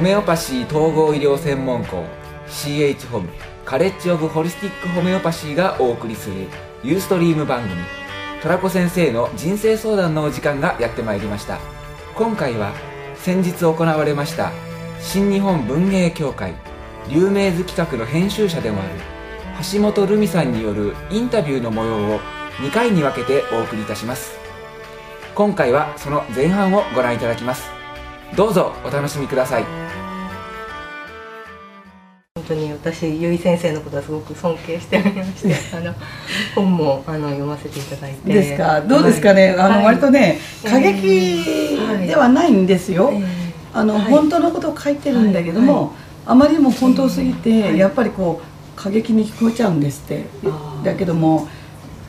[0.00, 2.06] ホメオパシー統合医療専門校
[2.48, 3.28] CH ホム
[3.66, 6.48] カレッジオブホリスティックホメオパシーがお送りする
[6.82, 7.74] ユーストリーム番組
[8.42, 11.60] トラコ先生の人生相談のお時間がやってまいりました。
[12.14, 12.72] 今回は
[13.16, 14.52] 先日行われました
[15.00, 16.54] 新日本文芸協会
[17.10, 18.92] 流明図企画の編集者でもある
[19.70, 22.20] 橋本留美さんによるインタビューの模様を
[22.62, 24.32] 2回に分けてお送りいたします。
[25.34, 27.68] 今回はその前半をご覧いただきます。
[28.34, 29.89] どうぞお楽しみください。
[32.50, 35.94] 当に私由井先生のことはすごく尊敬しておりまして あの
[36.54, 38.32] 本もあの読ませていただいて。
[38.32, 38.80] ですか？
[38.80, 43.22] どうですかね、はい、あの、割とね過激ではないんですよ、はい、
[43.72, 45.92] あの、はい、本当のことを書いてるんだけども、
[46.26, 50.24] あまりにも本当すぎて、やっぱりこう過激に聞こえちゃうんですって。
[50.84, 51.48] だけども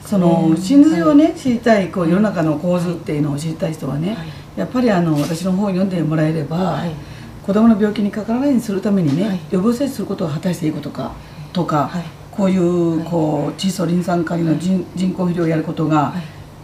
[0.05, 4.17] その真髄をね知りたいこう世の中の構図っていうのを知りたい人はね、
[4.57, 6.83] やっぱりあの私の本を読んでもらえれば、
[7.45, 11.11] 子どもの病気にかからないようにするためにね、予防接種することは果たしていいことか
[11.53, 11.91] とか、
[12.31, 16.13] こういうこう窒素リン酸カリの人人工肥料をやることが、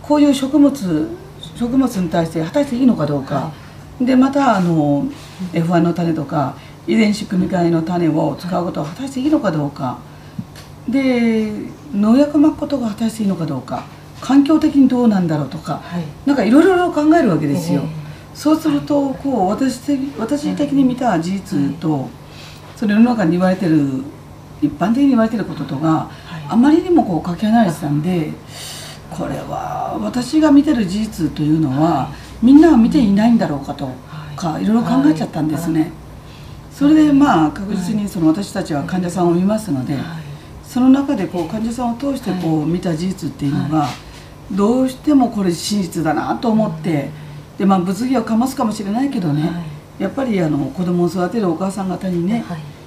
[0.01, 1.09] こういう食物
[1.55, 3.51] 食物に対して果たしていいのかどうか、
[3.99, 5.05] でまたあの
[5.53, 9.97] F1 の種とか遺伝子組み換えの種を使うことは果たしていいのかどうか。
[10.87, 11.51] で
[11.93, 13.85] 農薬まくことが果たしていいのかどうか。
[14.19, 17.83] 環境的にどうなんだろうとか、はい、なんかいろいろ考えるわけですよ。
[18.37, 22.07] そうするとこう私的私的に見た事実と、
[22.75, 24.03] それ世の中に言われてる
[24.61, 26.11] 一般的に言われてることとが、
[26.47, 28.31] あまりにもこうかけ離れてたんで
[29.09, 32.11] これは私が見てる事実というのは、
[32.43, 33.89] みんなは見ていないんだろうかと
[34.35, 34.67] かい。
[34.67, 35.91] ろいろ考えちゃったんですね。
[36.71, 39.97] それでまあ確実にその私たちは患者さんを見ますので、
[40.63, 43.87] その中でこう患者さんを通してこう見た事実っていうのが、
[44.51, 47.09] どうしてもこれ真実だなと思って、
[47.57, 49.49] でまあ物議をかますかもしれないけどね、
[49.99, 52.43] やっぱりあの子供を育てるお母さん方にね、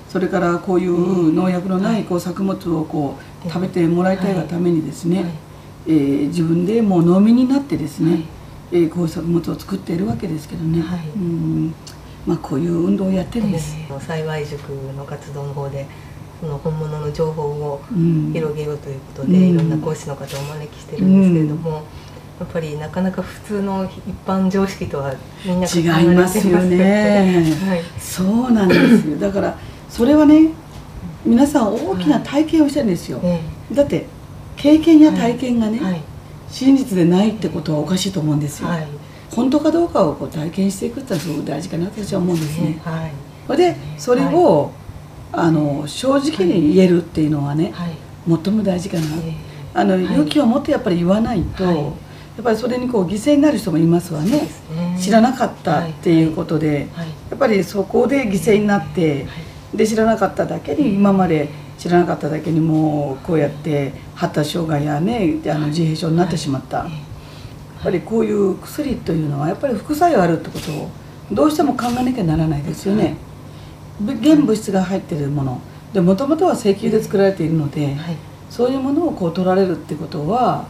[0.08, 5.24] それからこういう農薬のないこう作物をこう食べてもらいたいがためにですね、
[5.86, 8.24] えー、自分でもう農民になってですね、
[8.70, 10.84] えー、こういう作物を作っているわけですけどね、
[11.16, 11.74] うん。
[12.26, 13.76] まあ、こういう運動をやってるんです。
[14.00, 15.86] 幸い塾の活動の方で
[16.40, 17.82] その本物の情報を
[18.32, 21.82] 広げようということで、いろんな講師の方をお招きしてるんですけれども。
[22.40, 23.90] やっぱりなかなか普通の一
[24.26, 25.14] 般常識とは
[25.44, 29.18] みんな違いますよね、はい、そうなんですよ。
[29.20, 29.58] だから
[29.90, 30.48] それはね
[31.24, 33.38] 皆さん大きな体験をしてるんですよ、は
[33.70, 34.06] い、だって
[34.56, 36.00] 経験や体験がね、はい、
[36.48, 38.68] 真実でないってことはおかしいと思うんですよ、
[39.30, 44.70] 本当かどうかをこう体験していくってのはすごく大事かなと私は思うんですね、はい、でそれを
[45.32, 47.90] あの正直に言えるっていうのはね、はい、
[48.44, 49.02] 最も大事かな、
[49.74, 51.94] あの勇気を持ってやっぱり言わないと、
[52.36, 56.88] やっぱりそれにこう犠牲になる人もいますわね、ね、知らなかったっていうことで、
[57.28, 59.26] やっぱりそこで犠牲になって、
[59.74, 61.48] で知らなかっただけに今まで
[61.78, 66.88] 知らなかっただけにもうこうやって発達障害やねあの自閉症になってしまった、やっ
[67.82, 70.90] ぱりこういう薬というのはやっぱり副作用あるってことを
[71.32, 73.16] どうしても考えなきゃならないですよね。
[74.22, 75.60] 原物質が入ってるもの。
[75.92, 78.16] でもともとは石油で作られているので、はい、
[78.48, 80.66] そういうものをこう取られるってことは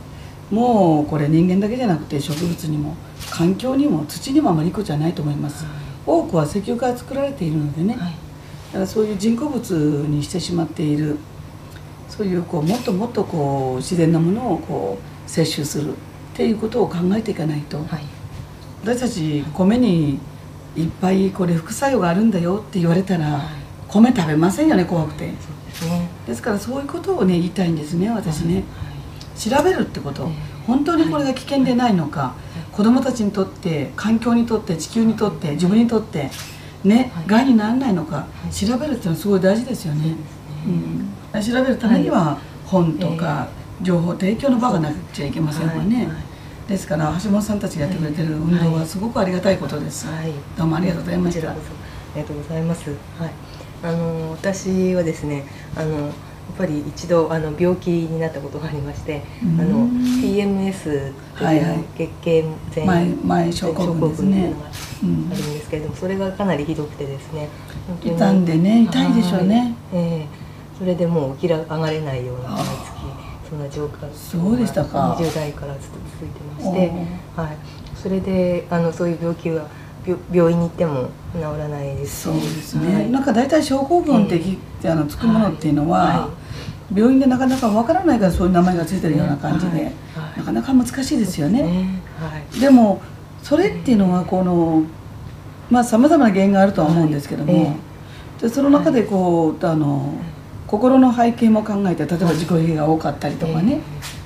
[0.51, 2.97] もうこれ人間だけじゃなくて植物にも
[3.31, 5.75] 環境にも土にもあまりいいことじゃないと思います、はい、
[6.07, 8.13] 多くは石油から作られているのでね、はい、
[8.73, 9.71] だからそういう人工物
[10.09, 11.17] にしてしまっている。
[12.21, 15.97] そういうこうもっともっとこう自然なものをこう摂取するっ
[16.35, 17.79] ていうことを考えていかないと、
[18.83, 20.19] 私たち米に
[20.77, 23.41] いっぱいこれ副作用があるんだよって言われたら、
[23.89, 25.33] 米食べませんよね怖くて、で
[25.73, 28.65] すね、ですからそういうことをね言いたいんですね私ね、
[29.41, 30.29] 調べるってこと、
[30.67, 32.35] 本当にこれが危険でないのか、
[32.73, 36.31] 子供たちにとって環境にとって地球にとって自分にとって
[36.85, 38.27] ね、害にならないのか。
[38.51, 40.15] 調べるっていうのはすごい大事ですよね、
[41.35, 43.49] うん、調べるためには本とか
[43.83, 46.09] 情報提供の場がなくちゃいけませんもんね、
[46.69, 51.51] ですから橋本さんたちがやってくれてる運動はすごくありがたいことです、はい、どうもありがとうございました。
[51.51, 51.55] あ
[52.17, 53.31] りがとうございます、はい、
[53.85, 55.45] あの私はですね
[55.77, 56.11] あの
[56.57, 59.89] ぱり一度あの病気になったことがありまして、あの
[60.23, 62.45] PMS という月経
[62.85, 64.55] 前前症候群ですね。
[65.03, 67.49] あるんですけれども、それがかなりひどくてですね
[68.05, 75.17] 痛んでね痛いでしょうね、えー、それでもう起き上がれないような毎月そんな状況そうでしたか。
[75.19, 76.93] 20代からずっと続いてまして、
[77.35, 77.57] はい、
[77.97, 79.67] それであのそういう病気は
[80.33, 86.31] 病院に行っても治らないですそうですね、はい、なんか大体症候群って、えー、あのつくものっていうのは、は
[86.93, 89.93] い、病院でなかなかわからないからそういう名前がついてるような感じで、
[90.37, 92.03] なかなか難しいですよね、ね、
[92.61, 93.03] でも
[93.43, 94.85] それっていうのはこの
[95.71, 97.77] まあさまざまな原因があるとは思うんですけども、
[98.41, 100.15] でその中でこうあの
[100.67, 103.81] 心の背景も考えて例えば自己否定が多かったりとかね。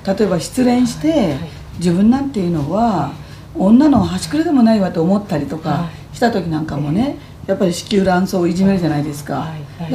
[0.05, 1.35] 例えば失恋して
[1.79, 3.11] 自分なんていうのは
[3.57, 7.17] 女の端くれでもないわと思ったりとかした時なんかもね
[7.47, 9.47] やっぱり子宮卵巣をいじめるじゃないですか、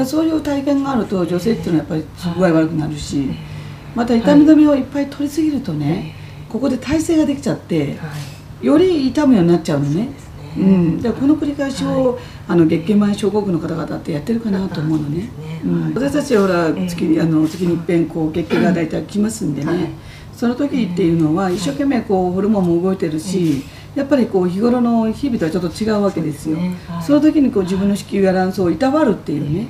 [0.07, 3.31] そういう体験があると女性っていうのはやっぱり具合悪くなるし
[3.95, 6.15] また痛み止めをいっぱい取りすぎるとね
[6.49, 7.99] ここで耐性ができちゃって
[8.63, 10.09] より痛むようになっちゃうのね。
[10.57, 15.31] うん、でこの繰り返しを、はい、あの月経前症候群の方々ってやってるかなと思うのね、ね
[15.65, 19.89] うん、私たちはほら月に,、あの月にいっぺんこう月経が大体来ますんでね、はい、
[20.41, 23.63] その時っていうのは一生懸命こうホルモンも動いてるし、
[23.95, 26.57] やっぱりこう日頃の日々とはちょっと違うわけですよ、
[27.07, 29.67] その時にこう自分の子宮や卵巣をいたわるっていうね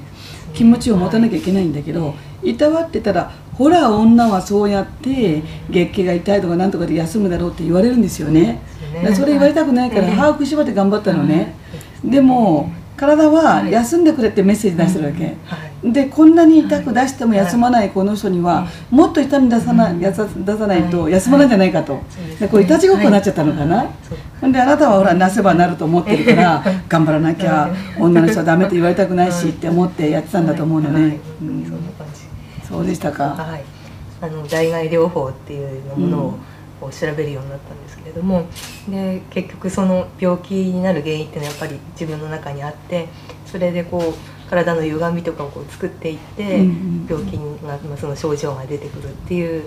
[0.55, 2.15] 気持ちを持たなきゃいけないんだけど
[2.45, 2.55] い。
[2.55, 8.63] たわってたらほら女はそうやって月経が痛いとかなんとかで休むだろうって言われるんですよね。
[9.13, 11.57] それ言われたくないから把握縛って頑張ったのね。
[12.05, 15.35] でも体は休んでくれってメッセージ出してるわけ、
[15.85, 20.27] でこんなに痛く出しても休まないこの人にはもっと痛み出さない出さ
[20.67, 21.47] ないと休まない。
[21.47, 22.01] んじゃないかと。
[22.39, 23.87] でこれいたちごっこになっちゃったのかな？
[24.41, 31.83] ほんであなたはほらなせばなると思ってるから頑張らなきゃ女の人はダメって言われたくないしって思ってやってたんだと思うのね、うん、
[32.69, 33.65] そうでしたか、はい、
[34.21, 36.39] あの代替療法っていうもの
[36.81, 38.47] を、調べるようになったんですけれども
[38.89, 43.09] で結局その病気になる原因っていうのはやっぱり自分の中にあって
[43.45, 44.15] それでこう
[44.51, 46.67] 体の歪みとかをこう作っていって、
[47.09, 49.63] 病気が、まあ、その症状が出てくるっていう、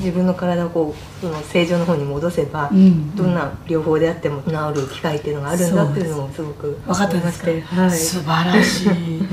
[0.00, 8.88] 自分の体をこうその正常の方に戻せば、どんな療法であっても治る機会っていうのがあるんだっていうのもすごく分かってまして、はい、素晴らしい。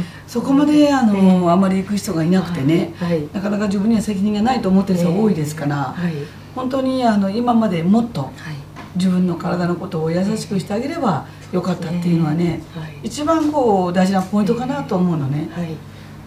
[0.28, 6.14] そこまであの、あまり行く人がいなくてね、はい、なかなか自分には責任がないと思ってる人が多いですから、はい。
[6.56, 8.32] 本当にあの今までもっと
[8.96, 12.62] 自分の体のことを優しくしてあげればよかったっていうのはね、
[13.04, 15.50] 一番こう大事なポイントかなと思うのね。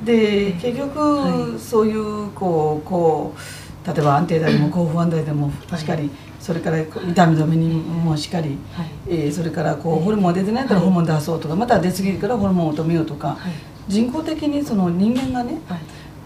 [0.05, 6.11] で結局そういうこうこう例えば安定剤でも抗不安剤でもしっかり、
[6.41, 13.39] それから痛み止めにもしっかり、はい、えー、それからこうホルモン出てないからホルモン出そうとかまた出過ぎるからホルモンを止めようとか、
[13.89, 15.61] 人工的にその人間がね、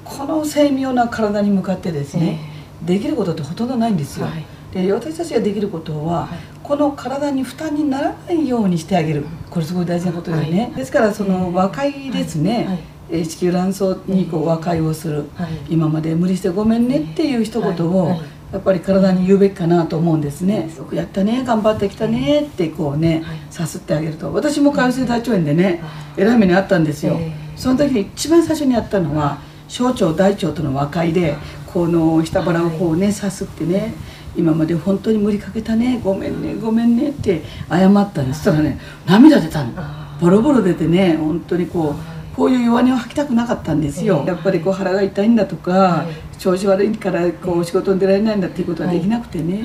[0.04, 2.38] この精妙な体に向かってですね、
[2.82, 4.44] できることってほとんどないんですよ、はい、
[4.82, 9.24] で私たちができることは、はい、この体に負担にならないようにしてあげる。
[9.50, 12.80] これすごい大事なことだよね、はい、ですからその和解ですね、
[13.10, 15.24] はい、地球卵巣にこう和解をする、
[15.68, 18.20] 今まで無理してごめんねっていう一言を、
[18.52, 20.70] やっぱり体に言うべきかなと思うんですね。
[20.76, 24.32] よくやったね、頑張ってきたねってこうね、さすってあげると。
[24.32, 25.82] 私も海水大腸炎でね、
[26.16, 27.18] えらい目にあったんですよ。
[27.56, 29.38] その時に一番最初にやったのは、
[29.68, 31.36] 小腸大腸との和解で
[31.66, 33.94] この下腹をこうねさすってね
[34.36, 39.72] 今まで本当に無理かけたねごめんねごめんねって謝ったんですそしたらね涙出たの。
[40.20, 44.24] ボロボロ出てね本当にこうこういう弱音を吐きたくなかったんですよ。
[44.26, 46.06] やっぱりこう腹が痛いんだとか
[46.38, 49.64] 調子悪いからこう仕事に出られないんだっていうことはできなくてね。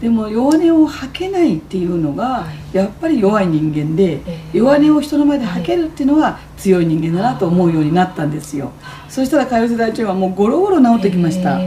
[0.00, 8.72] でも弱音を吐けないっていうのがやっぱり弱い人間で弱音を人の前で吐けるっていうのは強い人間だなと思うようになったんですよ。
[9.10, 11.60] そしたら潰瘍性大腸はもうゴロゴロ治ってきました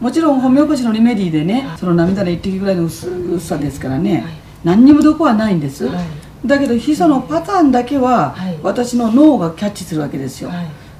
[0.00, 4.24] もちろんホメオパシーのリメディでねその涙の一滴ぐらいの薄さですからね
[4.64, 5.88] 何にもどこはないんです。
[6.44, 10.50] だけどヒ素のパターンだけは私の脳がキャッチするわけですよ。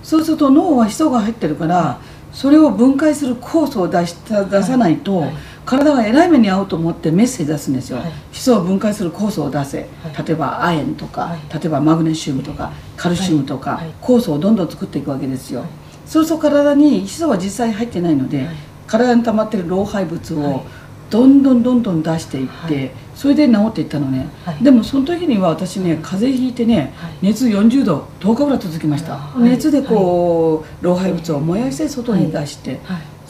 [0.03, 2.01] そうすると脳はヒ素が入ってるから
[2.33, 5.25] それを分解する酵素を出した出さないと、
[5.65, 15.65] 体がえらい目に遭うと思ってメッセージ出すんですよ、はい、基礎を分解する酵素を出せ、はい、例えば亜鉛とか、はい、例えばマグネシウムとかカルシウムとか、酵素をどんどん作っていくわけですよ、
[16.05, 18.47] そうすると体に基礎は実際入ってないので、
[18.87, 20.65] 体に溜まってる老廃物を
[21.11, 24.29] どんどんどんどん出していって、それで治っていったのね、
[24.61, 32.81] でもその時には私ね風邪ひいてね熱40度10日ぐらい続きました、熱でこう、老廃物を燃やして外に出して、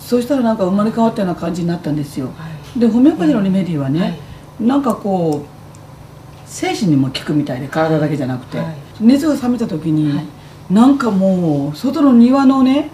[0.07, 4.19] そうしたらなんか生まれ変わったような感じになったんですよ、はい、でホメオパシーのリメディはね、はい、
[4.61, 12.91] なんかこう精神にも効くみたいで体だけじゃなくて、はい、熱が冷めた時に、はい、なんかもう外の庭のね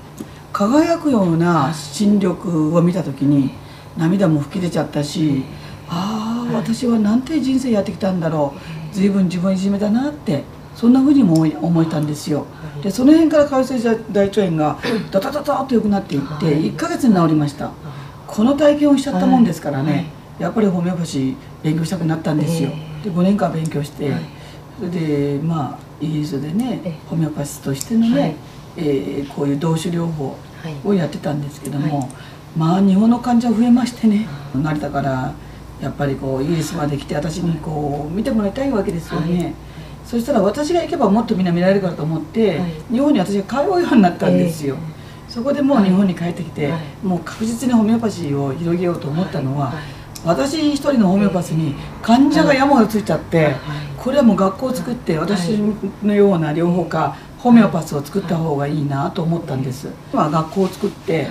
[0.52, 3.50] 輝くような新緑を見た時に
[3.96, 5.44] 涙も吹き出ちゃったし、
[5.88, 8.94] ああ私はなんて人生やってきたんだろう。
[8.94, 10.44] 随分自分いじめだなって
[10.74, 12.46] そんなふうにも思えたんですよ。
[12.82, 14.78] でその辺から潰瘍性大腸炎が
[15.10, 17.72] ドタドタと良くなっていって1ヶ月に治りました。
[18.26, 20.10] この体験をしちゃったもんですからね。
[20.38, 22.70] やっぱりホメオパシー勉強したくなったんですよ。
[23.02, 24.12] で5年間勉強して
[24.78, 28.36] それでまあイギリスでねホメオパシスとしてのね、
[28.76, 30.36] えー、こういう同種療法
[30.84, 32.08] をやってたんですけども、
[32.56, 35.34] まあ日本の患者増えましてね成田から
[35.80, 39.54] やっぱりこうイギリスまで来て私にこう見てもらいたいわけですよね。
[40.04, 49.72] そしたら私が行けばもっとみんな見られるからと思って、はい、日本に私が通うようになったんですよ、えー、そこでもう日本に帰ってきて、はい、もう確実にホメオパシーを広げようと思ったのは、
[50.24, 53.54] 私一人のホメオパスに患者が山がついちゃって、
[53.96, 55.58] これはもう学校を作って私
[56.02, 59.88] のような療法家ホメオパスを作った方がいいなと思ったんです。
[60.12, 61.26] 今学校を作って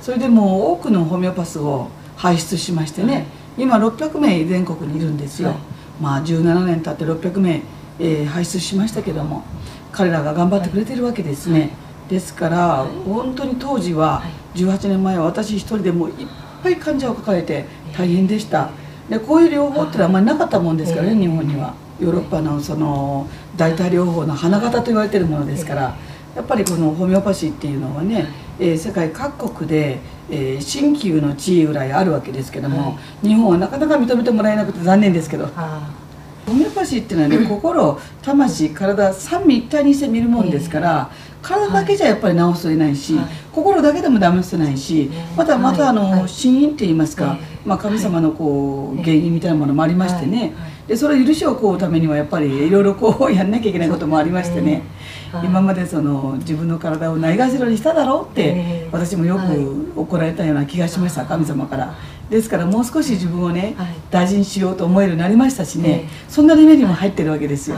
[0.00, 3.26] それでもう多くのホメオパスを輩出しましてね
[3.56, 5.54] 今600名全国にいるんですよ。
[6.00, 7.62] まあ17年経って600名、
[8.00, 9.44] えー、輩出しましたけども
[9.92, 11.70] 彼らが頑張ってくれてるわけですね。
[12.08, 14.24] ですから本当に当時は
[14.56, 16.26] 18年前は私一人でもいっ
[16.64, 17.66] ぱい患者を抱えて
[17.96, 18.70] 大変でした。
[19.08, 25.96] でこういう療法ってのはあんまりなかったもんですからね日本にはヨーロッパのその代替療法の花形と言われてるものですから
[26.34, 28.26] やっぱりこのホメオパシーっていうのはね、
[28.58, 29.98] えー、世界各国で、
[30.30, 35.48] えー、新旧の地位ぐらいあるわけですけども、日本はなかなか認めてもらえなくて残念ですけど。
[36.44, 50.52] ホメオパシーっていうのはね 心魂体三位一体にして見るもんですから、体だけじゃやっぱり治すといないし、はい、心だけでもダメせないし、またまたあの、死因って言いますか、まあ、神様のこう原因みたいなものもありましてね、
[50.86, 54.82] でそれ許しを請うためにはやっぱりいろいろこうやんなきゃいけないこともありましてね、
[55.44, 61.94] 今までその自分の体をないがしろにしただろうって私もよく怒られたような気がしました神様から。
[62.30, 63.76] ですからもう少し自分をね、
[64.10, 67.76] 大事にしようと思えるようになりましたしね、そんなレベルにも入ってるわけですよ。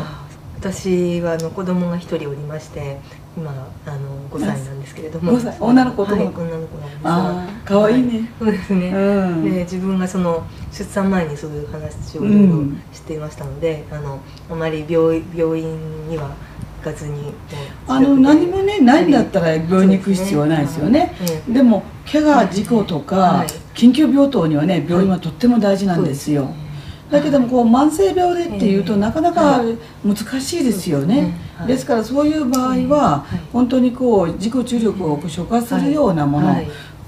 [0.61, 2.99] 私はあの子供が一人おりまして
[3.37, 3.51] 今
[3.87, 5.39] あの5歳なんですけれども。
[5.39, 5.57] 歳。
[5.61, 16.35] 女の子と、はい、女の子なんですがかわいいね、そうですね、うん、で自分がその出産前にそういう話をいろいろしていましたので、うん、あのあまり病病院には
[16.83, 17.33] 行かずに
[17.89, 21.15] あの何もねないんだったら病院に行く必要はないですよね、
[21.49, 26.55] でも怪我事故とか、はい、緊急病棟にはね病院はとっても大事なんですよ、
[27.11, 29.63] だけどもこう慢性病でっていうとなかなか
[30.05, 36.57] 難しいですよね、ですからそういう場合は本当にこう自己注力を消化するようなもの、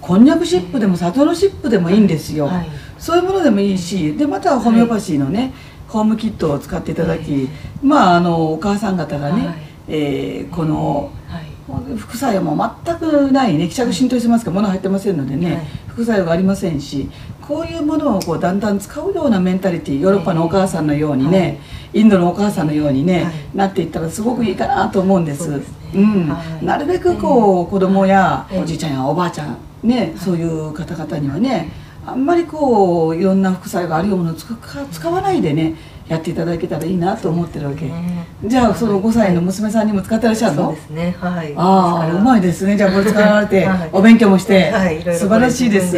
[0.00, 2.50] こんにゃくシップでも砂糖のシップでもいいんですよ、
[2.98, 5.52] そういうものでもいいしでまたホメオパシーのね、
[5.88, 7.48] ホームキットを使っていただき、
[7.82, 11.10] まああのお母さん方がね、えー、この、
[11.96, 17.10] 副作用も全くないね希釈浸透してますから物入ってませんのでね、副作用がありませんし
[17.46, 21.60] こういうものをこうだんだん使うようなメンタリティヨーロッパのお母さんのようにね、
[21.92, 25.62] インドのお母さんのようにね、なっていったらすごくいいかなと思うんです。
[25.94, 26.28] うん、
[26.62, 31.70] なるべくこう子供やおじいちゃんやおばあちゃんね、そういう方々にはね
[32.04, 35.74] あんまりこういろんな副作用があるようなものを使わないでね
[36.08, 37.90] やっていただけたらいいなと思ってるわけ、
[38.44, 41.16] じゃあその5歳の娘さんにも使ってらっしゃるの、そうですね。
[41.18, 41.52] はい。
[41.56, 42.76] ああうまいですね。
[42.76, 45.96] じゃあこれ使われて、 お勉強もして、はい、素晴らしいです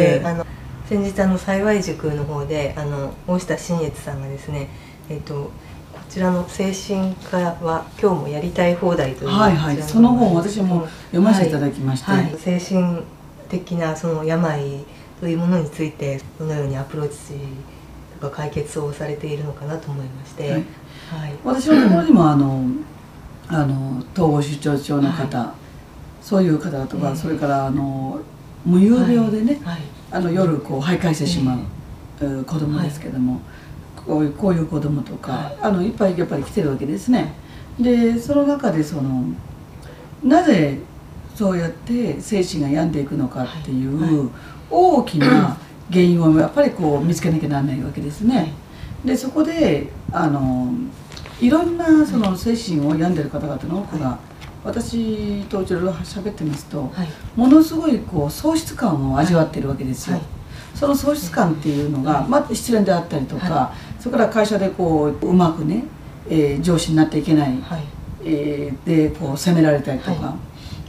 [0.89, 4.69] 先日あの幸い塾の方であの大下新越さんがですね
[5.07, 5.51] えっ、ー、とこ
[6.09, 9.77] ちらの精神科は今日もやりたい放題というはいはい。
[9.83, 13.03] その本私も読ませていただきまして、はいはい、精神
[13.49, 14.83] 的なその病
[15.19, 17.15] というものについてどのようにアプローチ
[18.19, 20.63] とか解決をされているのかなと思いまして、はい、
[21.11, 22.63] はい、私のところにもあの
[23.47, 25.53] あの統合失調症の方、
[26.21, 28.19] そういう方とか、それからあの
[28.63, 29.59] 無有病でね、
[30.11, 33.41] あの夜こう徘徊してしまう、子供ですけども、
[33.95, 37.33] こういうこういう子供とか、あのいっぱいやっぱり来てるわけですね。
[37.79, 39.23] でその中でその
[40.23, 40.79] なぜ
[41.35, 44.29] そうやって精神が病んでいくのかっていう
[44.69, 45.57] 大きな
[45.89, 48.53] 原因をやっぱりこう見つけなきゃならないわけですね。
[49.05, 50.73] でそこであの
[51.39, 54.19] いろんなその精神を病んでる方々の多くが
[54.63, 60.17] 私といろいろ喋ってますと、はい、ものすごいこう喪失感を味わってるわけですよ。
[60.17, 60.25] はい、
[60.75, 65.85] その喪失感っていうのが、まあ、失恋であったりとか、はい、それから会社でこううまくね、
[66.29, 67.83] えー、上司になっていけない、はい、
[68.25, 70.35] えー、でこう責められたりとか、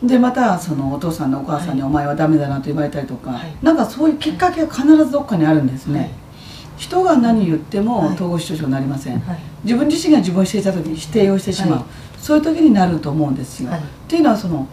[0.03, 6.11] でまたそのお父さんのお母さんに「お前はダメだな」と言われたりとか、はい、なんかそういうきっかけが必ずどっかにあるんですね。
[6.77, 9.23] 人が何言っても統合失調症になりません、
[9.65, 11.85] 自分自身が自分を否定した時に否定をしてしまう、
[12.21, 13.71] そういう時になると思うんですよ。
[13.71, 14.67] はい、っていうのはその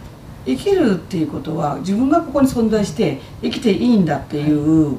[0.45, 4.95] 生きるっていうことは自分がここに存在して生きていいんだっていう、はい、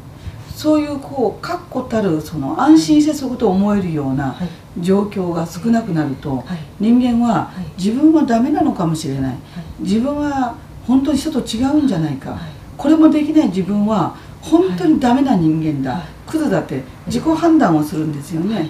[0.54, 4.36] そういうこう確固たるその安心してそういうことを思えるような
[4.78, 6.44] 状況が少なくなると、
[6.78, 9.36] 人間は自分はダメなのかもしれない、
[9.80, 10.54] 自分は
[10.86, 12.38] 本当に人と違うんじゃないか、
[12.76, 18.68] これもできない自分は本当にダメな人間だ、クズだって自己判断をするんですよね。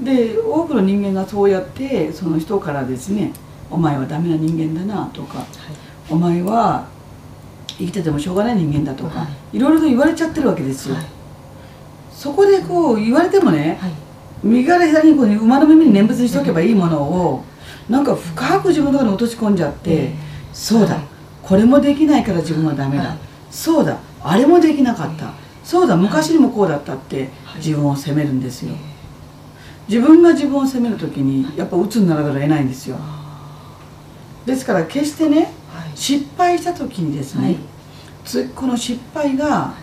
[0.00, 3.32] で多くの人間がそうやってその人からですね
[3.70, 5.46] 「お前はダメな人間だな」とか、はい、
[6.08, 6.86] お前は
[7.78, 10.94] 生きててもしょうがない人間だ」とか、はい、いろいろと言われちゃってるわけですよ。
[10.94, 11.04] はい、
[12.12, 13.78] そこでこう言われてもね、
[14.42, 17.44] 右から左にこう馬の耳に念仏にしとけばいいものを
[17.88, 20.12] なんか深く自分の中に落とし込んじゃって、
[20.52, 20.98] そうだ、
[21.42, 23.16] これもできないから自分はダメだ、
[23.50, 25.32] そうだあれもできなかった、
[25.64, 28.74] そうだ昔にもこうだったって自分を責めるんですよ、
[29.88, 32.96] 自分が自分を責める時にやっぱ鬱にならざるを得ないんですよ。
[34.44, 35.50] ですから決してね、
[35.94, 37.56] 失敗した時にですね、
[38.54, 39.74] この失敗が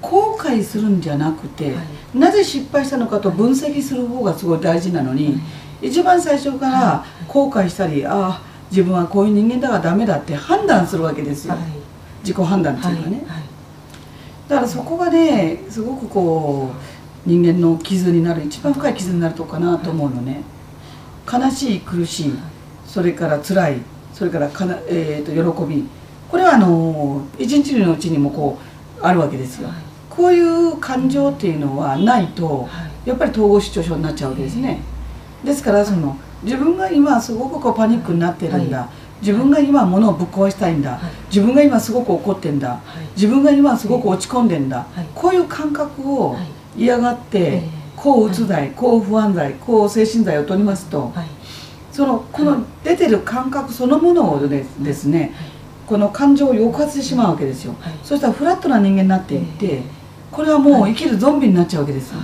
[0.00, 1.74] 後悔するんじゃなくて、
[2.14, 5.38] なぜ失敗したのかと分析する方がすごい大事なのに、
[5.82, 11.54] 一番最初から後悔したり、ああ自分はこういう人間だからダメだって判断するわけですよ、
[12.22, 13.24] 自己判断っていうかね、
[14.48, 20.42] だからそこがねすごくこう人間の傷になる一番深い傷になるとこかなと思うのね。
[21.30, 22.34] 悲しい苦しい
[22.86, 25.86] それから辛いそれからかな、えーと、喜び。
[26.30, 28.58] これはあの一日のうちにもこ
[29.00, 29.68] うあるわけですよ、
[30.08, 32.68] こういう感情っていうのはないと、
[33.04, 34.80] やっぱり統合失調症になっちゃうわけですね、
[35.42, 38.88] ですからその自分が今すごくこうパニックになってるんだ、
[39.20, 42.80] 自分が今物をぶっ壊したいんだ、自分が今すごく怒ってんだ、
[43.16, 46.36] 自分が今すごく落ち込んでんだ、こういう感覚を
[46.76, 47.62] 嫌がって、
[47.96, 51.12] 抗うつ剤抗不安剤抗精神剤を取りますと、
[51.92, 55.34] そのこの出てる感覚そのものをですね、
[55.86, 59.82] この感情を抑圧してしまうわけですよ、そしたらフラットな人間になっていって、
[60.30, 62.20] これはもう生きるゾンビになっちゃうわけですよ、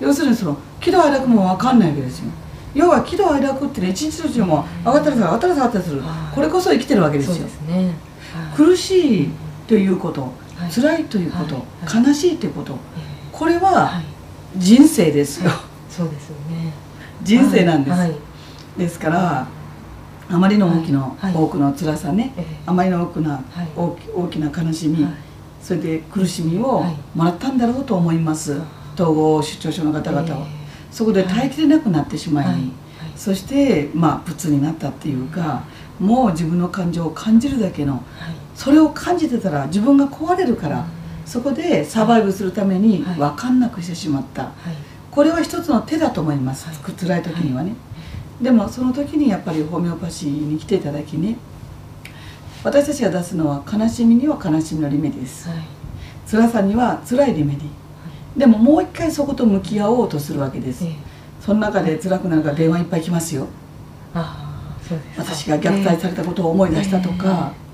[0.00, 2.30] 要するにその喜怒哀楽も分かんないわけですよ。
[2.74, 6.02] 要は喜怒哀楽ってね一日のうちにも上がったり下がったり下がったりする。
[6.34, 7.46] これこそ生きてるわけですよ。
[7.68, 7.94] ね、
[8.56, 9.30] 苦しい
[9.68, 10.32] ということ、
[10.74, 11.64] 辛いということ、
[11.94, 12.78] 悲しいということ
[13.40, 14.02] これは
[14.54, 15.50] 人生ですよ、
[15.88, 16.74] そうですよね。
[17.22, 17.96] 人生なんです、
[18.76, 19.48] ですから
[20.28, 22.34] あまりの大きな、多くの辛さね、
[22.66, 23.42] あまりの多くな、
[23.74, 25.06] 大きな悲しみ、
[25.62, 28.60] それで苦しみをもらったんだろうと思います、
[28.94, 30.46] 統合失調症の方々は、
[30.92, 32.46] そこで耐えきれなくなってしまい、
[33.16, 35.62] そしてまあ鬱になったっていうか
[35.98, 38.02] もう自分の感情を感じるだけの、
[38.54, 40.84] それを感じてたら自分が壊れるから、
[41.30, 44.50] そこでサバイブするために分かんなくしてしまった、
[45.12, 47.74] これは一つの手だと思います、はい、辛い時にはね、
[48.42, 51.36] でもその時にやっぱりホメオパシーに来ていただきね。
[52.64, 55.58] 私たちが出すのは悲しみには悲しみのリメディです、はい、
[56.28, 57.68] 辛さには辛いリメディ。
[58.36, 60.94] でももう一回そこと向き合おうとするわけです、えー、
[61.40, 63.46] その中で辛くなるから電話いっぱい来ますよ。
[65.16, 67.69] 私が虐待されたことを思い出したとか、えーはい、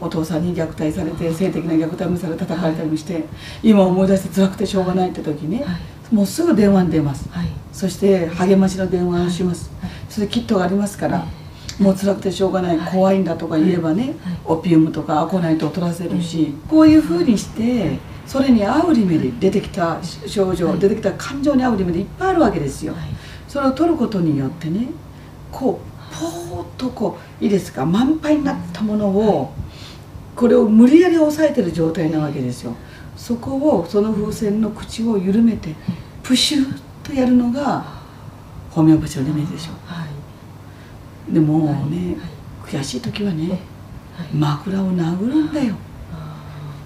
[0.00, 3.24] お父さんに虐待されて性的な虐待もされ叩かれたりもして、はい、
[3.62, 5.78] 今思い出して辛くてしょうがないって時ね、は
[6.12, 7.28] い、もうすぐ電話に出ます、
[7.72, 9.70] そして励ましの電話をします、
[10.08, 11.26] それキットがありますから、
[11.78, 23.02] もう辛くてしょうがない、怖いんだとか言えばね、オピウムとかアコナイトを取らせるし、こういうふうにして、それに合うリメで出てきた症状、はい、出てきた感情に合うリメでいっぱいあるわけですよ、はい、
[23.46, 24.88] それを取ることによってね
[25.52, 29.52] こうポーッとこういいですか満杯になったものを、
[30.36, 32.74] これを無理やり抑えてる状態なわけですよ。
[33.16, 35.74] そこをその風船の口を緩めて
[36.22, 37.84] プシュッとやるのが
[38.70, 40.04] ホメオパチのリメージでしょ、は
[41.30, 42.18] い、でもね、
[42.66, 43.58] 悔しい時はね、
[44.34, 45.74] 枕を殴るんだよ。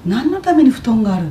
[0.06, 1.26] 何のために布団がある？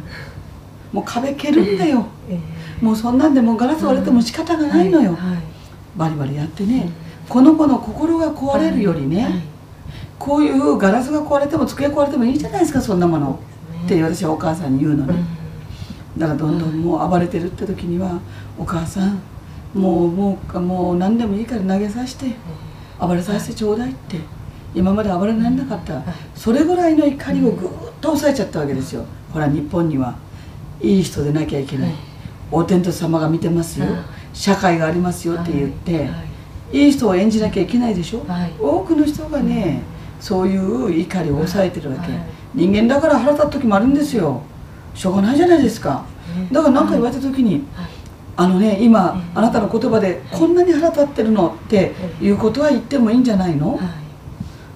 [0.92, 5.32] もう壁蹴るんだよ、えー、もうそんなんでもうガラス割れても仕方がないのよ、はい。
[5.36, 5.44] はい、
[5.96, 6.90] バリバリやってね、
[7.30, 9.34] この子の心が壊れるよりね、はい、
[10.20, 13.32] こういうガラスが壊れても机壊れてもいいじゃないですかそんなもの、
[13.72, 15.16] ね、って私はお母さんに言うのね、
[16.18, 18.20] だからどんどんもう暴れてるって時には
[18.60, 19.20] 「お母さん
[19.74, 22.36] もうもうもう何でもいいから投げさせて
[23.00, 24.18] 暴れさせてちょうだい」って。
[24.76, 26.00] 今まで暴れられなかった、
[26.36, 29.04] それぐらいの怒りをぐっと抑えちゃったわけですよ。
[29.34, 30.16] ほら日本には。
[30.82, 31.94] いい人でなきゃいけない、
[32.52, 33.88] お天道様が見てますよ、
[34.34, 36.10] 社会がありますよって言って、
[36.72, 36.90] い。
[36.90, 36.92] い。
[36.92, 38.26] 人を演じなきゃいけないでしょ、
[38.60, 39.82] 多くの人がね
[40.20, 42.10] そういう怒りを抑えてるわけ、
[42.54, 44.42] 人間だから腹立つ時もあるんですよ。
[44.94, 46.06] しょうがないじゃないですか。
[46.52, 47.64] だから何か言われた時に、
[48.36, 53.80] あのね今あなたの言葉でこんなに腹立ってるのっていうことは言ってもいいんじゃないの、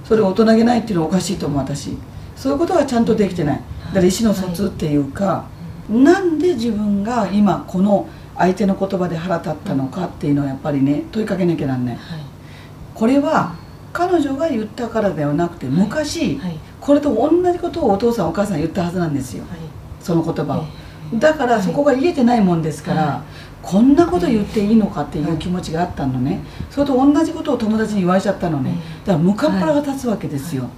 [0.03, 1.97] それを大人げないっていうのはおかしいと思う私。
[2.35, 3.61] そういうことがちゃんとできてない。
[3.87, 5.45] だから意思の疎通っていうか、は
[5.89, 12.19] い、なんで自分が今この相手の言葉で腹立ったのかっていうのをやっぱりね問いかけなきゃなんない、はい、
[12.95, 13.55] これは
[13.93, 19.45] 彼女が言ったからではなくて昔、はい、これと同じことをお父さんお母さん言ったはずなんですよ、
[20.01, 20.65] その言葉を、
[21.19, 23.23] だからそこが言えてないもんですから、
[23.61, 28.75] こんなこと言っていいのかっていう気持ちがあったのね、それと同じことを友達に言われちゃったのね。
[29.05, 30.69] だから向かっ腹が立つわけですよ、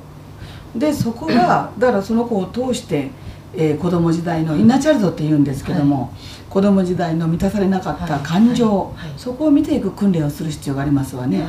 [0.76, 3.10] でそこが だからその子を通して、
[3.56, 6.10] えー、子供時代のインナーチャイルドって言うんですけども、はい、
[6.50, 11.44] 子供時代の満たされなかった感情、そこを見ていく訓練をする必要がありますわね、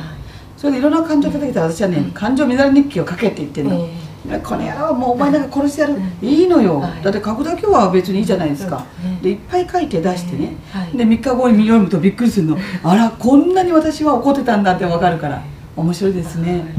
[0.57, 3.87] それでいろんな感情出てきたら私はね、感情乱れ日記を書けって言ってるの、
[4.27, 6.43] えー、この野郎もうお前なんか殺してやる、い。
[6.45, 6.47] い。
[6.47, 8.83] のよ、だって書くだけは別にいいじゃないですか、
[9.21, 10.55] でいっぱい書いて出してね、
[10.95, 12.57] で3日後に読むとびっくりするの。
[12.83, 15.41] あらこんなに私は怒ってたんだって分かるから。
[15.75, 16.73] 面白いですね、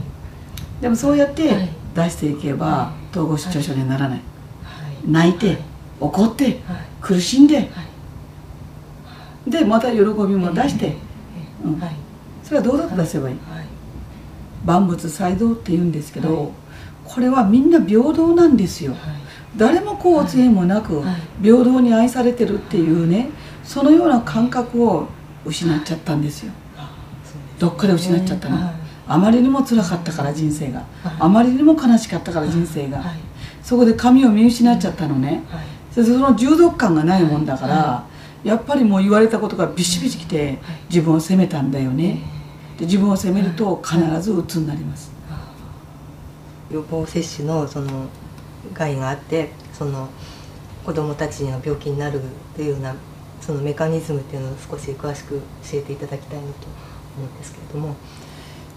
[0.80, 4.20] でもそうやって出していけば統合失調症にはならない、
[5.06, 5.58] 泣いて
[6.00, 6.58] 怒って
[7.00, 7.70] 苦しんで。
[9.46, 10.96] でまた喜びも出して、
[11.64, 11.82] うん、
[12.42, 13.36] それは堂々と出せばいい
[14.64, 16.52] 万物才道って言うんですけど
[17.04, 18.94] これはみんな平等なんですよ。
[19.56, 21.02] 誰もこうつ縁もなく
[21.42, 23.30] 平等に愛されてるっていうね
[23.64, 25.08] そのような感覚を
[25.44, 26.52] 失っちゃったんですよ。
[27.58, 28.58] どっかで失っちゃったの。
[29.06, 30.84] あまりにも辛かったから人生が。
[31.18, 33.02] あまりにも悲しかったから人生が。
[33.62, 35.42] そこで神を見失っちゃったのね。
[35.92, 38.04] その重篤感がないもんだから
[38.44, 42.20] やっぱりもう言われたことがビシビシきて自分を責めたんだよね
[42.78, 45.10] で自分を責めると必ず鬱になります。
[46.70, 48.06] 予防接種のその
[48.74, 50.08] 害があってその
[50.84, 52.20] 子どもたちが病気になる
[52.54, 52.94] というような
[53.40, 56.48] そのメカニズムっていうのを少し詳しく教えていただきたいなと
[57.16, 57.94] 思うんですけれども。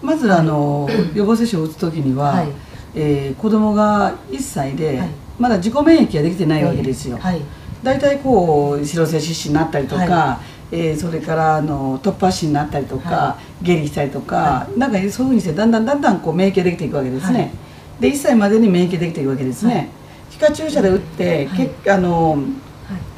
[0.01, 2.47] まずあの、予防接種を打つ時には、はい、
[2.95, 7.17] えー、子どもが1歳で、はい、まだ自己免疫ができてないわけですよ。
[7.17, 7.41] はい、
[7.83, 17.53] 大体こう脂漏性湿疹になったりとか、はい、えー、それからあの突発疹になったりとか、はい、下痢したりとか、はい、なんかそういうふうにしてだんだんだんだんこう免疫ができていくわけですね。
[17.99, 19.89] で1歳までに免疫できていくわけですね。
[20.29, 21.49] 皮下注射で打って、
[21.83, 22.37] けあの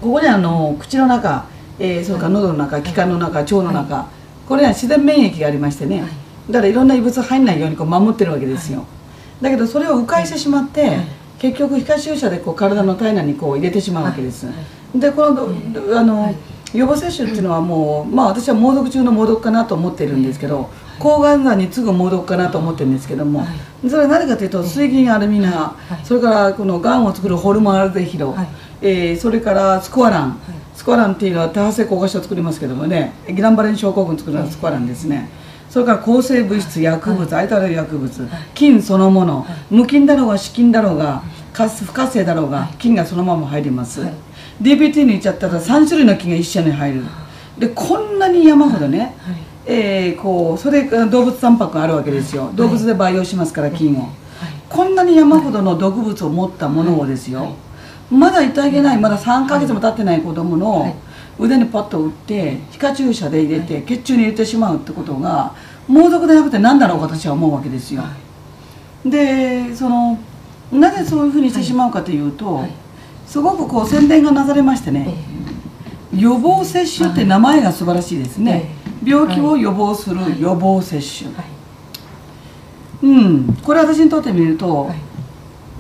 [0.02, 1.46] ここにあの口の中、
[1.80, 4.08] えー、それから喉の中気管の中腸の中、
[4.48, 6.04] これは自然免疫がありましてね、
[6.50, 8.86] だからいろんな異物入んないようにこう守ってるわけですよ。
[9.42, 10.98] だけどそれを迂回してしまって、
[11.39, 14.48] 結局皮下注射でこう体の体内にこう入れてしまうわけです。
[14.96, 15.50] でこの
[15.98, 16.34] あの、
[16.74, 23.46] 予防接種っていうのはもうまあ私は猛毒中の猛毒かなと思ってるんですけど抗がん剤に次ぐ猛毒かなと思ってるんですけども
[23.88, 28.36] それは何かというと水銀アルミナそれからこのがんを作るホルモンアルデヒド、
[28.82, 30.40] えー、それからスコアラン。
[30.74, 35.30] スコアランっていうのは多発性硬化症を作りますけどもねギランバレン症候群作るのはスコアランですね。
[35.70, 44.02] それから抗生物質薬物相変わら薬物菌そのもの無菌だろうが死菌だろうが不活性だろうが菌がそのまま入ります、
[44.62, 47.04] DBT に行っちゃったら3種類の菌が一緒に入る。
[47.58, 49.16] でこんなに山ほどね、
[49.66, 52.52] えー、こうそれ動物タンパクがあるわけですよ。
[52.56, 54.10] 動物で培養しますから菌を、
[54.70, 57.56] こんなに山ほどの毒物を持ったものをですよ、
[58.10, 60.96] まだ痛げないまだ3ヶ月も経ってない子供の
[61.39, 65.56] 腕にパッと打って皮下注射で入れて血中に入れてしまうってことが
[65.88, 68.04] 猛毒でなくて何だろう私は思うわけですよ。
[69.06, 70.18] でその
[70.74, 72.66] なぜそういうふうにしてしまうかというと、
[73.28, 75.16] すごくこう宣伝がなされましてね、
[76.16, 78.70] 予防接種って名前が素晴らしいですね、
[79.04, 81.32] 病気を予防する予防接種、
[83.04, 83.54] うん。
[83.64, 84.90] これ私にとってみると、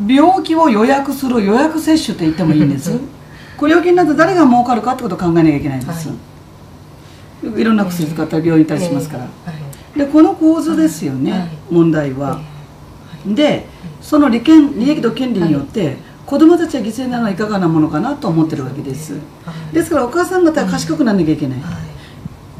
[0.05, 2.99] 病気を予約する予約接種って言ってもいいんです。
[3.57, 6.09] これ病気になって誰が儲かるかってことを考えなきゃいけないんです、
[7.55, 9.27] い、ろんな薬使ったら病院行ったりしますから、
[9.95, 12.41] でこの構図ですよね、問題は、
[13.25, 13.67] で
[14.01, 19.19] その利権利益と権利によって、子供たちは犠牲なのはいかがなものかなと思ってるわけです。
[19.71, 21.59] ですからお母さん方は賢くならなきゃいけない、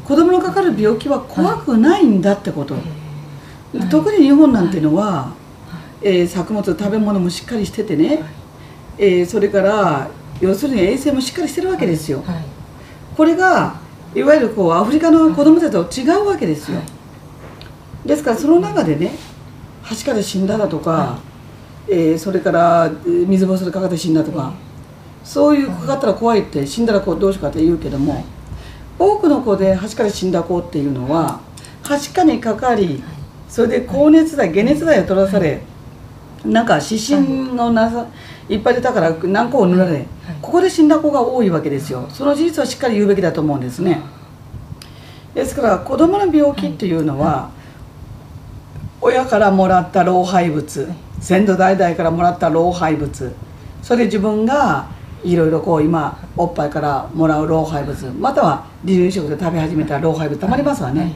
[0.04, 2.76] 子供のかかる病気は怖くないんだってこと、
[3.90, 5.32] 特に日本なんていうのは、
[6.02, 8.22] えー、作物食べ物もしっかりしててね、
[8.98, 10.08] えー、それから
[10.40, 12.22] 要するに衛生もしっかりしてるわけですよ、
[13.16, 13.76] これが
[14.14, 16.80] いわゆるこうアフリカの子供たちと違うわけですよ、
[18.04, 19.12] ですからその中でね
[19.84, 21.18] はしかで死んだだとか、
[21.88, 24.52] えー、それから水ぼうそうでかかって死んだとか、
[25.22, 28.24] そういうかかったら怖いって死んだらこうどうしようかって言うけども、
[28.98, 31.40] 多くの子ではしかで死んだ子っていうのは
[31.82, 33.02] はしかにかかり
[33.48, 35.62] それで高熱剤解熱剤を取らされ、
[36.44, 38.06] なんか湿疹のなさ
[38.48, 38.56] い。
[38.56, 40.06] っぱい出たから何個を塗られ、
[40.42, 42.06] ここで死んだ子が多いわけですよ。
[42.10, 44.02] その事実はしっかり言うべきだと思うんですね。
[45.34, 47.50] ですから子供の病気っていうのは、
[49.06, 50.88] 親からもらった老廃物
[51.20, 53.34] 先祖代々からもらった老廃物。
[53.82, 54.86] それで自分が
[55.22, 61.12] いろいろこう今おっぱいからもらう老廃物または離乳食で食べ始めた老廃物たまりますわね、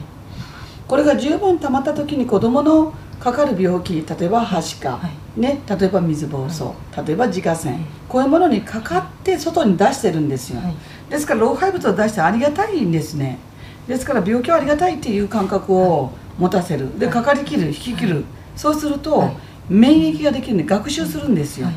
[0.87, 4.99] これが十分たまった時に子どものかかる病気例えばはしか、
[5.35, 10.61] ね、例えば水疱瘡例えば自家腺こういうものにかかって外に出してるんですよ、
[11.09, 13.39] ですから老廃物を出してありがたいんですね。
[13.87, 16.97] ですから病気はありがたいっていう感覚を持たせる。
[16.97, 18.23] でかかりきる引き切る。
[18.55, 19.31] そうすると、
[19.69, 21.67] 免疫ができるんで学習するんですよ、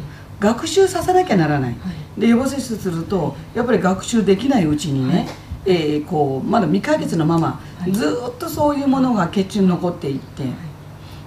[0.40, 1.76] 学習させなきゃならない、
[2.16, 5.28] で予防接種するとやっぱり学習できないうちにね、
[5.64, 10.44] えー、こうまだ未解決のまま、ずっとそういうものが血中に残っていって、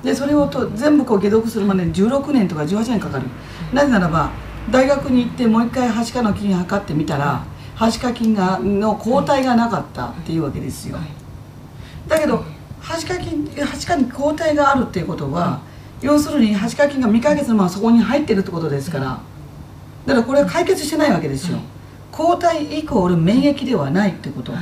[0.03, 3.25] でそれをと全部こう解毒するまでに16年とか18年かかる。
[3.73, 4.31] なぜならば
[4.71, 7.43] 大学に行ってもう一回はしかの菌測ってみたら
[7.75, 10.97] はしか菌がの抗体がなかったっていうわけですよ。
[12.07, 12.43] だけど
[12.85, 15.61] はしか菌はしかに抗体があるっていうことは
[16.01, 19.19] 要するにはしか菌が未解決のままそこに入ってるってことですから。
[20.05, 21.57] だからこれは解決してないわけですよ。
[22.11, 24.53] 抗体イコール免疫ではないってこと。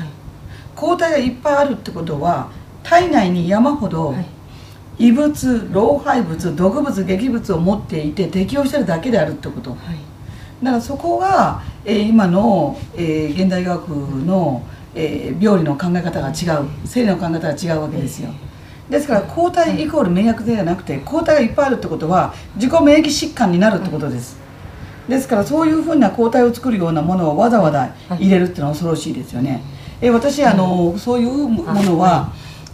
[0.75, 2.49] 抗体がいっぱいあるってことは
[2.81, 4.15] 体内に山ほど
[4.97, 9.79] 異物老廃物毒物劇物を持っていて適応してるだけであるってこと、はい、
[10.63, 14.61] だからそこが、えー、今の、えー、現代学の、
[14.95, 18.29] えー、病理の考え方が違う生理の考え方が違うわけですよ。
[18.89, 24.37] ですから抗体イコール免疫ではなくて抗体がいっぱいあるってことは自己免疫疾患になるってことです。
[25.07, 29.61] ですからそういうふうな抗体を作るようなものをわざわざ入れるっていうのは恐ろしいですよね。
[30.01, 32.31] え私あのそういうものは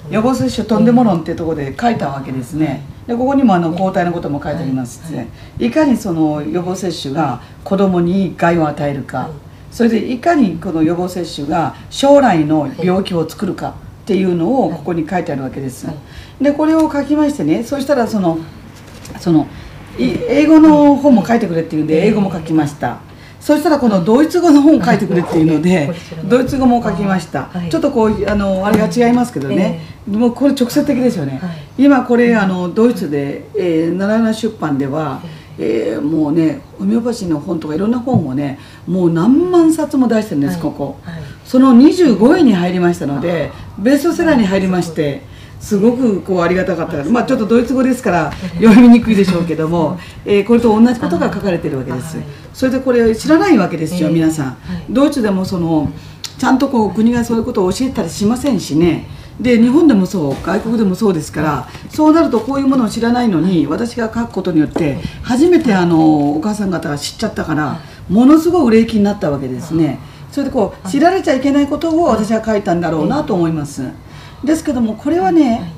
[0.10, 2.84] 予防接種とんでも論っていうところで書いたわけですね。
[3.08, 5.28] でここにもあの抗体のことも書いてありますね、
[5.58, 5.72] い。
[5.72, 9.30] かにその予防接種が子どもに害を与えるか、
[9.72, 15.88] それでいかにこの予防接種が将来の病気を作るかっていうのをここに書いてあるわけです、
[16.42, 18.40] でこれを書きましてねそしたらその
[19.20, 19.48] その
[19.98, 23.00] 英語の本も書いてくれっていうんで英語も書きました。
[23.40, 25.90] そしたらこのドイツ語の本を書いてくれっていうので
[26.26, 31.42] ドイツ語も書きました、ちょっとこうあのあれが違いますけどね、もうこれ直接的ですよね、
[31.78, 35.22] 今これあのドイツで、えー、奈良山出版では、
[35.60, 40.98] えー、もうねホメオパシーの本とかいろんな本をねもう何万冊も出してるんです、ここ、
[41.46, 45.22] その25位に入りましたのでベストセラーに入りまして
[45.60, 52.18] すごくこうありがたかったまあちょっとドイツ語ですから読みにくいでしょうけども、えー、これと同じことが書かれてるわけです
[52.54, 54.58] それでこれ知らないわけですよ皆さん。
[54.90, 55.92] ドイツでもその
[56.38, 59.06] ちゃんとこう国がそういうことを教えたりしませんしね
[59.40, 70.00] で日本でもそう外国でもそうですからそうなるとこういうものを知らないのに私が書くことによって初めてあのお母さん方が知っちゃったからものすごい売れ行きになったわけですね。
[70.32, 73.84] それでこう知られちゃいけないことを私は書いたんだろうなと思います。
[74.44, 75.74] ですけどもこれはね、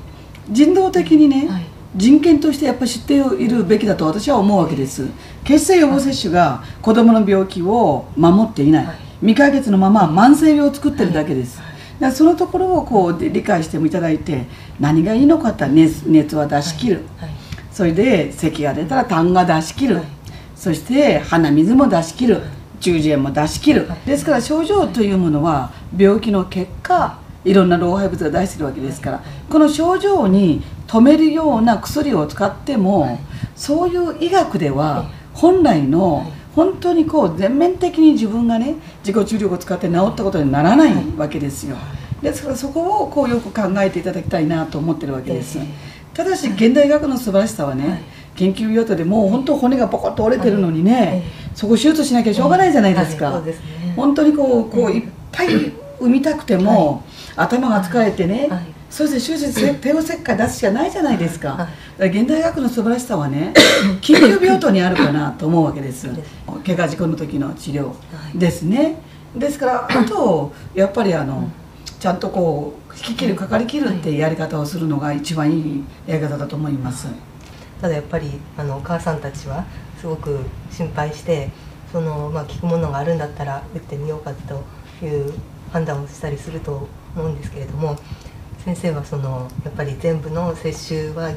[0.50, 1.48] 人道的にね、
[1.94, 5.06] 人権としてやっぱり知っているべきだと私は思うわけです。
[5.44, 8.86] 血清予防接種が子どもの病気を守っていない、
[9.20, 11.60] 未解決のまま慢性病を作ってるだけです、
[12.02, 14.46] だそのところをこう理解してもいただいて
[14.80, 17.02] 何がいいのかって熱熱は出し切る、
[17.70, 20.00] それで咳が出たら痰が出し切る、
[20.56, 22.42] そして鼻水も出し切る。
[22.80, 33.20] 中耳炎も出し切る、ですから症状というものは病気の結果いろんな老廃物が出してるわけですからこの症状に止めるような薬を使っても
[33.54, 33.96] そうい。
[33.96, 41.76] う医学では本来の本当にこう全面的に自分がね自己治療を使って治ったことにならないわけですよ。
[42.20, 45.58] ですからそこをこうよく考えていただきたいなと思ってるわけです。
[46.14, 48.02] ただし現代医学の素晴らしさはね
[48.36, 53.42] 研究用途でもう本当骨がポコッと折れてるのにねそこ手術しなきゃしょうがないじゃないですか。
[53.96, 55.48] 本当にこうこういっぱい
[56.02, 57.04] 産みたくても
[57.36, 63.52] 頭が疲れてね、はい、そして手術帝王切開出すしかないじゃないですか,、はい、現代学の素晴らしさはね
[64.02, 66.08] 緊急病棟にあるかなと思うわけです。
[66.66, 67.92] 怪我事故の時の治療
[68.34, 68.96] ですね、
[69.36, 71.48] ですからあとやっぱりあの
[71.98, 77.08] ちゃんとこう引き切るかかりきるっていうやり方をするのが一番いいやり方だと思います。
[77.80, 79.64] ただやっぱりあのお母さんたちは
[80.00, 80.38] すごく
[80.70, 81.50] 心配して
[81.90, 84.62] その、まあ、効くものがあるんだったら打ってみようかと
[85.04, 85.32] いう
[85.72, 87.96] 判断をしたりすると思うんですけれども
[88.64, 91.32] 先生はそのやっぱり全部の接種は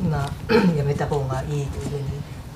[0.00, 0.30] 今
[0.76, 2.04] やめた方がいいというふうに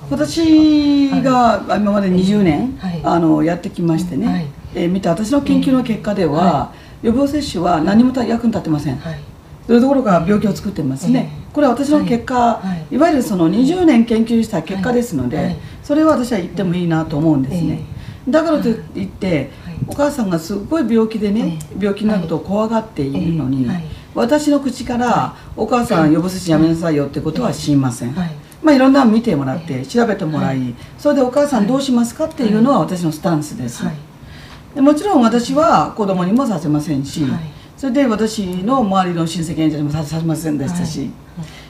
[0.09, 9.19] 私が今まで20年、はい、あのやってきましてね、はい、えー、見た私の研究の結果では、はい、予防接種は何も役に立ってません、はい、
[9.65, 12.97] それどころか病気を作ってますね、これは私の結果、い。
[12.97, 17.81] わゆるその20年研究した結果ですので、それは私は言ってもいいなと思うんですね、
[18.29, 19.49] だからといって、
[19.85, 23.67] お母さんがすごい病気でね、病気になることを怖がっているのに、
[24.17, 28.15] 私の口から「お母さん予防接種やめなさいよ」ってことは知りません、
[28.63, 33.83] まあ、いろんなの見てもらって調べてもらいそれで「お母さんどうしますか?」っていうのは私のスタンスです。
[34.73, 37.25] でもちろん私は子供にもさせませんし
[37.77, 41.11] それで私の周りの親戚演者にもさせませんでしたし。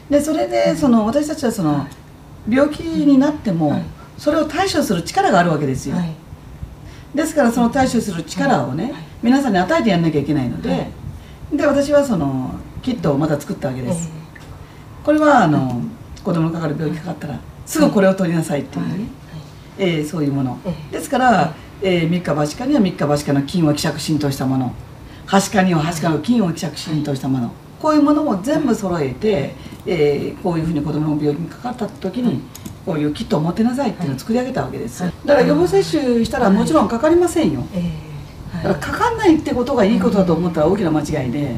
[0.09, 1.85] でそれでその私たちはその
[2.49, 3.81] 病気になっても
[4.17, 5.97] それを対処する力があるわけですよ、
[7.17, 10.87] ですからその対処する力をね、皆さんに与えてやんなきゃいけないので、
[11.51, 12.51] で私はその
[12.83, 14.11] キットをまた作ったわけです、
[15.03, 15.81] これはあの
[16.23, 19.05] 子供のかかる病気かかったらすぐこれを取りなさいっていうね、
[19.79, 20.59] えー、そういうもの、
[20.91, 24.73] ですから、えー、三日橋科には三日橋科の金を希釈浸透したもの。
[25.29, 29.53] 橋科には橋科の金を希釈浸透したもの、こういうものも全部揃えて、
[29.85, 32.41] えー、こういうふうに子供の病気にかかった時に、
[32.85, 37.63] こういうキットを持ってなさいっていうのを作り上げたわけです、だから予防接種したらもちろんかかりませんよ、
[38.53, 41.55] だからかかんないってことがいいことだと思ったら大きな間違いで、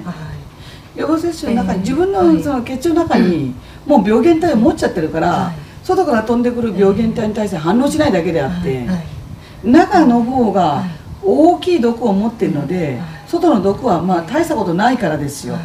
[0.95, 3.53] 予防接種の中に自分のその血中の中に
[3.85, 5.53] もう病原体を持っちゃってるから、
[5.83, 8.87] 外から飛んでくる病原体に対して反応しないだけであって、
[9.63, 10.83] 中の方が
[11.23, 15.57] 大きい毒を持ってるので、外の毒はまあ大したことないからですよ、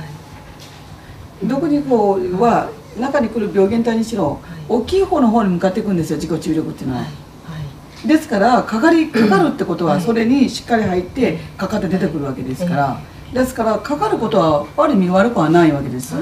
[1.48, 7.04] 毒にこうは中に来る病原体にしろ大きい方の方に向かっていくんですよ自己注力っていうのは。
[8.06, 13.00] ですからかかり かかるってことはそれにしっかり入ってかかって出てくるわけですから、
[13.32, 16.14] ですからかかることはある意味悪くはないわけです、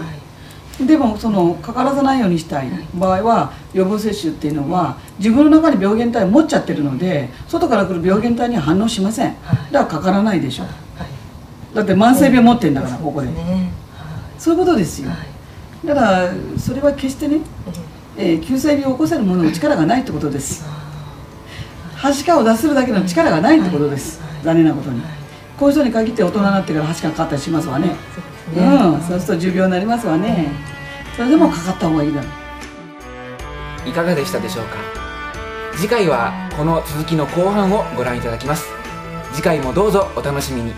[0.80, 9.34] でもそのかからさないようにしたい場合は予防接種っていうのは自分の中に病原体を持っちゃってるので外から来る病原体には反応しません。
[9.72, 10.64] だからかからないでしょ。
[11.74, 13.28] だって慢性病持ってんだからここで
[14.42, 15.08] そういうことですよ。
[15.84, 17.42] だからそれは決してね、
[18.18, 20.64] えー、救済病を起こせるものの力がないってことです。
[21.94, 24.20] はしかを出せるだけの力がないってことです。
[24.42, 25.00] 残念なことに。
[25.56, 27.94] こういう人に限って大人になってからはしかかかったりしますわね。
[28.56, 28.60] う
[28.96, 29.00] ん。
[29.02, 30.50] そうすると重病になりますわね。
[31.16, 32.28] それでもかかった方がいいだろ
[33.86, 33.88] う。
[33.88, 34.76] いかがでしたでしょうか？
[35.76, 38.66] 次回はこの続きの後半をご覧いただきます。
[39.32, 40.72] 次回もどうぞお楽しみに